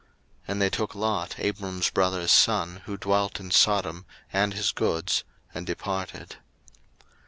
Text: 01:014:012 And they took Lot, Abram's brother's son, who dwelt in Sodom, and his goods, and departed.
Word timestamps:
01:014:012 0.01 0.09
And 0.47 0.61
they 0.63 0.69
took 0.71 0.95
Lot, 0.95 1.35
Abram's 1.37 1.91
brother's 1.91 2.31
son, 2.31 2.77
who 2.85 2.97
dwelt 2.97 3.39
in 3.39 3.51
Sodom, 3.51 4.07
and 4.33 4.55
his 4.55 4.71
goods, 4.71 5.23
and 5.53 5.63
departed. 5.67 6.37